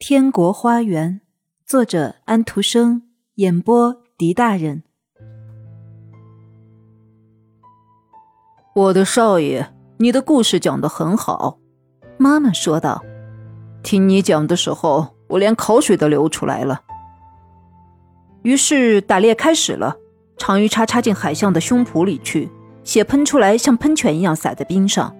[0.00, 1.22] 天国花园，
[1.66, 3.02] 作者安徒生，
[3.34, 4.84] 演播狄大人。
[8.76, 9.66] 我的少爷，
[9.96, 11.58] 你的故事讲得很好，
[12.16, 13.02] 妈妈说道。
[13.82, 16.82] 听你讲的时候，我连口水都流出来了。
[18.42, 19.96] 于是打猎开始了，
[20.36, 22.48] 长鱼叉插进海象的胸脯里去，
[22.84, 25.12] 血喷出来，像喷泉一样洒在冰上。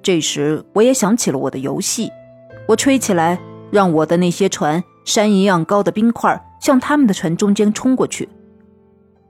[0.00, 2.08] 这时我也想起了我的游戏，
[2.68, 3.36] 我吹起来。
[3.72, 8.28] 让我的那些船，山一样高的冰块，向他们的船中间冲过去。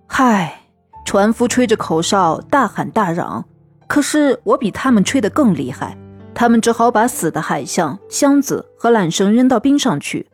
[0.08, 0.62] 嗨，
[1.04, 3.44] 船夫吹着口哨，大喊大嚷。
[3.86, 5.96] 可是我比他们吹得更厉害，
[6.34, 10.26] 他们只好把死的海象、箱子和缆绳扔到冰上去。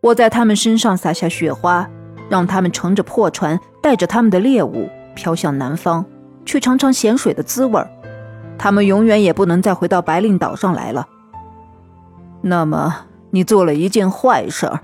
[0.00, 1.88] 我在他们身上撒下雪花，
[2.28, 6.04] 让他们乘着破船，带着他们的猎物飘向南方，
[6.44, 7.80] 去尝尝咸水的滋味
[8.58, 11.06] 他们永远也不能再回到白令岛上来了。
[12.40, 12.96] 那么。
[13.34, 14.78] 你做了一件坏事儿。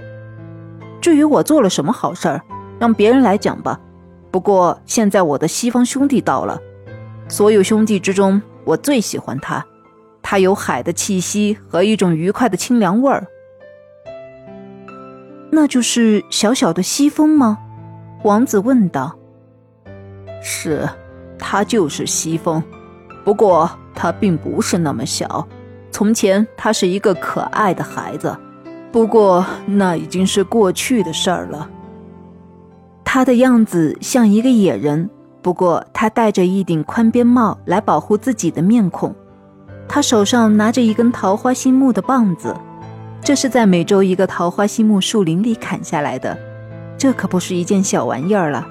[1.00, 2.42] 至于我做了什么好事儿，
[2.80, 3.78] 让别人来讲吧。
[4.32, 6.60] 不过现在我的西方兄弟到了，
[7.28, 9.64] 所有兄弟之中，我最喜欢他。
[10.20, 13.24] 他有海的气息和一种愉快的清凉味儿。
[15.52, 17.56] 那就是小小的西风吗？
[18.24, 19.16] 王子问道。
[20.42, 20.88] 是，
[21.38, 22.60] 他就是西风。
[23.24, 25.46] 不过他并不是那么小。
[25.90, 28.36] 从前他是一个可爱的孩子，
[28.92, 31.68] 不过那已经是过去的事儿了。
[33.04, 35.10] 他的样子像一个野人，
[35.42, 39.14] 不过他戴着一顶宽边帽来保护自己的面孔。
[39.88, 42.54] 他手上拿着一根桃花心木的棒子，
[43.20, 46.38] 这是在美洲一个桃花心木树林里砍下来的。
[46.96, 48.66] 这可不是一件小玩意儿了。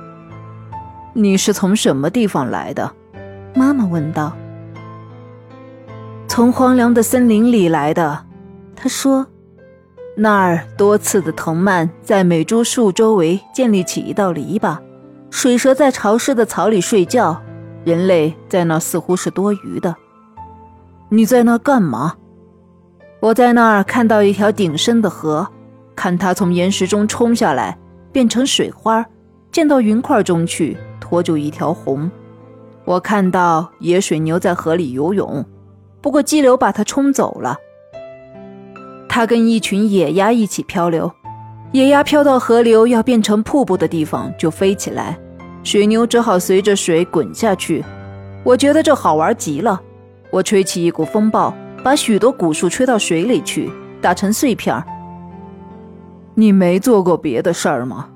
[1.14, 2.90] 你是从什么地方来的？
[3.54, 4.32] 妈妈问道。
[6.40, 8.26] 从荒凉的森林里来的，
[8.74, 9.28] 他说
[10.16, 14.78] ：“那儿多刺的藤蔓在每株树周围建立起一道篱笆，
[15.30, 17.42] 水蛇在潮湿的草里睡觉，
[17.84, 19.94] 人类在那似乎是多余的。
[21.10, 22.16] 你在那干嘛？
[23.20, 25.46] 我在那儿看到一条顶深的河，
[25.94, 27.78] 看它从岩石中冲下来，
[28.14, 29.06] 变成水花，
[29.52, 32.10] 溅到云块中去，拖住一条虹。
[32.86, 35.46] 我看到野水牛在河里游泳。”
[36.02, 37.58] 不过激流把它冲走了。
[39.08, 41.12] 它跟一群野鸭一起漂流，
[41.72, 45.20] 野鸭飘到河流要变成瀑布的地方就飞起来，
[45.64, 47.84] 水牛只好随着水滚下去。
[48.44, 49.82] 我觉得这好玩极了。
[50.32, 54.82] 我吹起一股风暴，把许多古树吹到水里去，打成碎片。
[56.36, 58.08] 你没做过别的事儿吗？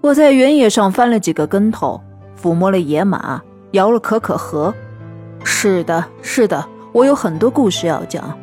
[0.00, 2.00] 我在原野上翻了几个跟头，
[2.40, 3.42] 抚摸了野马，
[3.72, 4.72] 摇了可可河。
[5.44, 8.36] 是的，是的，我有很多故事要讲。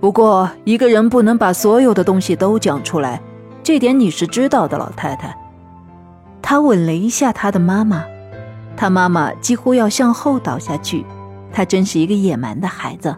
[0.00, 3.22] 不过一个人不能把所有的东西都讲出来，
[3.62, 5.36] 这点你是知道的，老太太。
[6.42, 8.04] 他吻了一下他的妈妈，
[8.76, 11.04] 他妈妈几乎要向后倒下去。
[11.52, 13.16] 他真是一个野蛮的孩子。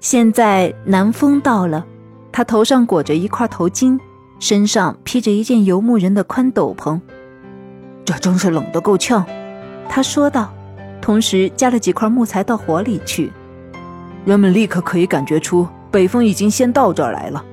[0.00, 1.84] 现在南风到了，
[2.30, 3.98] 他头上裹着一块头巾，
[4.38, 7.00] 身上披着一件游牧人的宽斗篷。
[8.04, 9.24] 这真是冷得够呛，
[9.88, 10.52] 他说道。
[11.06, 13.30] 同时加了几块木材到火里去，
[14.24, 17.44] 人们立刻可以感觉出北风已经先到这儿来了。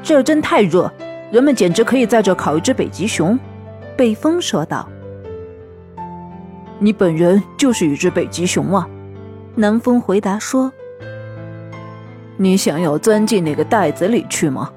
[0.00, 0.88] 这儿真太热，
[1.32, 3.36] 人们简直可以在这烤一只北极熊。
[3.96, 4.88] 北风说道
[6.78, 8.88] ：“你本人就是一只北极熊啊。”
[9.56, 10.72] 南风回答说
[12.38, 14.70] ：“你想要钻进那个袋子里去吗？”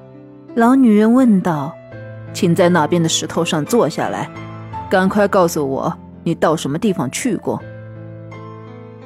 [0.56, 1.72] 老女人问道。
[2.34, 4.28] “请在那边的石头上坐下来，
[4.90, 7.62] 赶快告诉我。”你到什么地方去过？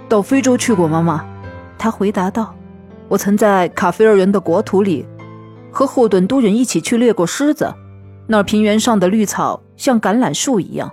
[0.08, 1.22] 到非洲去过，妈妈。
[1.76, 2.54] 他回答道
[3.08, 5.06] ：“我曾在卡菲尔人的国土里，
[5.70, 7.70] 和霍顿都人一起去猎过狮子。
[8.26, 10.91] 那儿平原上的绿草像橄榄树一样，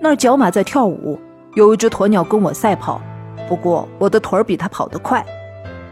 [0.00, 1.16] 那儿角马在跳舞，
[1.54, 3.00] 有一只鸵鸟跟我赛跑，
[3.48, 5.24] 不过我的腿儿比它跑得快。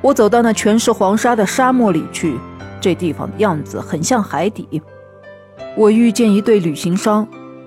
[0.02, 2.36] 我走到那全是黄沙的沙漠里去，
[2.80, 4.82] 这地方的样子很像海底。
[5.76, 7.24] 我遇见一对旅行商。”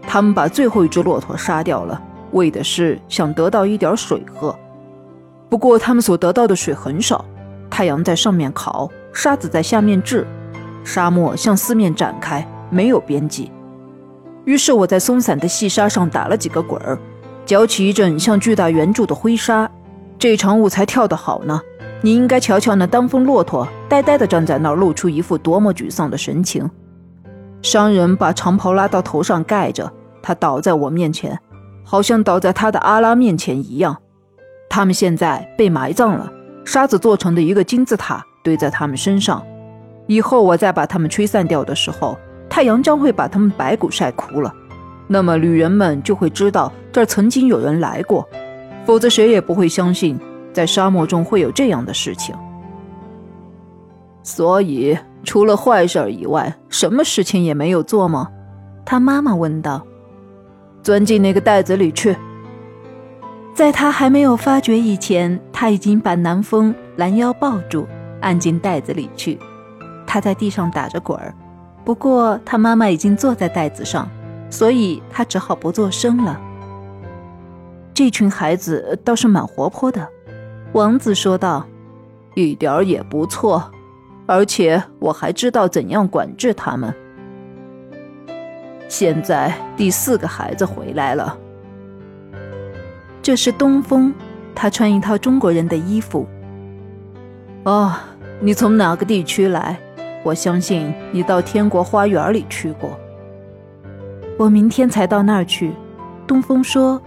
[0.08, 2.02] 他们把最后一只骆驼杀掉了，
[2.32, 4.58] 为的是想得到一点水喝。
[5.50, 7.24] 不过他们所得到的水很少，
[7.70, 10.28] 太阳在上面烤，沙子在下面炙，
[10.84, 13.52] 沙漠向四面展开，没有边际。
[14.46, 17.00] 于是我在松散的细沙上打了几个滚儿，
[17.46, 19.70] 搅起一阵像巨大圆柱的灰沙，
[20.20, 21.62] 这场舞才跳得好呢。
[22.02, 26.70] 你应该瞧瞧那当风骆驼，呆呆地站在那儿，露出一副多么沮丧的神情。
[27.63, 29.89] 商人把长袍拉到头上盖着，
[30.21, 31.39] 他倒在我面前，
[31.83, 33.98] 好像倒在他的阿拉面前一样。
[34.69, 36.30] 他们现在被埋葬了，
[36.65, 39.42] 沙子做成的一个金字塔堆在他们身上，
[40.07, 42.18] 以后我再把他们吹散掉的时候，
[42.50, 44.54] 太阳将会把他们白骨晒枯了。
[45.07, 48.27] 那么旅人们就会知道这儿曾经有人来过，
[48.86, 50.19] 否则谁也不会相信
[50.51, 52.36] 在沙漠中会有这样的事情。
[54.24, 58.30] 所以，除了坏事以外，什么事情也没有做吗？
[58.86, 59.86] 他妈妈问道。
[60.81, 62.16] 钻进那个袋子里去。
[63.54, 67.88] 在他还没有发觉以前，他已经把南风拦腰抱住，
[68.20, 69.40] 按进袋子里去。
[70.08, 71.34] 他在地上打着滚儿，
[71.86, 74.10] 不过他妈妈已经坐在袋子上，
[74.50, 76.40] 所以他只好不做声了。
[77.94, 80.08] 这群孩子倒是蛮活泼的，
[80.74, 81.66] 王子说道
[82.36, 83.72] ：“一点儿也不错，
[84.25, 86.94] 而且我还知道怎样管制他们。”
[88.88, 91.38] 现在第四个孩子回来了，
[93.22, 94.14] 这是东风，
[94.54, 96.28] 他穿一套中国人的衣服。
[97.64, 97.94] 哦，
[98.40, 99.80] 你从哪个地区来？
[100.24, 102.98] 我相信你到天国花园里去过。
[104.38, 105.74] 我明天才到那儿去。
[106.26, 107.02] 东风说：“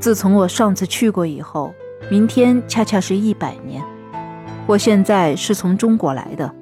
[0.00, 1.72] 自从我上次去过以后，
[2.10, 3.80] 明天恰恰是一百年。
[4.66, 6.52] 我现在是从中国来的，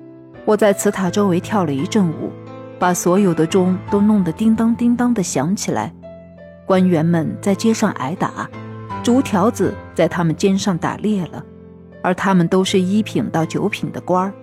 [0.44, 2.30] 我在祠塔周围跳了一阵舞。”
[2.76, 5.94] 把所有的钟都弄得叮当叮当的响起来，
[6.66, 8.50] 官员们在街上挨打，
[9.02, 11.42] 竹条子在他们肩上打裂了，
[12.02, 14.34] 而他们都是一品到九品的官儿，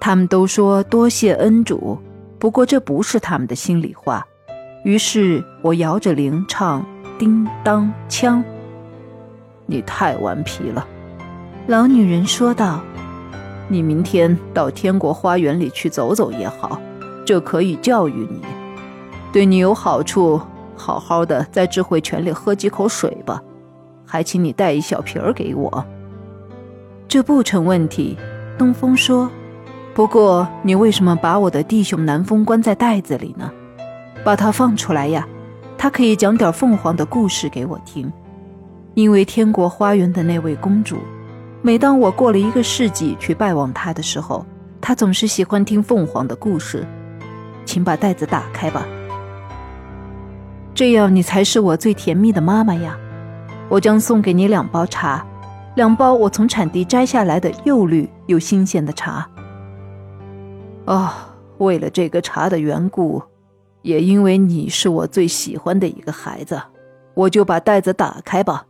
[0.00, 1.98] 他们都说多谢恩主，
[2.40, 4.26] 不过这不是他们的心里话。
[4.82, 6.84] 于是我摇着铃唱
[7.18, 8.42] 叮当枪。
[9.66, 10.84] 你太顽皮了，
[11.66, 12.80] 老女人说道。
[13.68, 16.80] 你明天到天国花园里去走走也好。
[17.24, 18.40] 这可以教育你，
[19.32, 20.40] 对你有好处。
[20.76, 23.42] 好好的在智慧泉里喝几口水吧，
[24.04, 25.84] 还请你带一小瓶儿给我。
[27.08, 28.16] 这不成问题，
[28.56, 29.28] 东风说。
[29.92, 33.50] 不过你为什么把我的弟兄南风关在袋子里呢？
[34.22, 35.26] 把他放出来呀，
[35.76, 38.12] 他可以讲点凤凰的故事给我听。
[38.94, 40.98] 因为天国花园的那位公主，
[41.66, 44.46] 每当我过了一个世纪去拜望他的时候，
[44.80, 46.86] 他总是喜欢听凤凰的故事。
[47.64, 48.86] 请把袋子打开吧，
[50.72, 52.96] 这样你才是我最甜蜜的妈妈呀！
[53.68, 55.26] 我将送给你两包茶，
[55.74, 59.28] 两包我从产地摘下来的又绿又新鲜的茶。
[60.84, 61.10] 哦，
[61.58, 63.20] 为了这个茶的缘故，
[63.82, 66.62] 也因为你是我最喜欢的一个孩子，
[67.14, 68.64] 我就把袋子打开吧。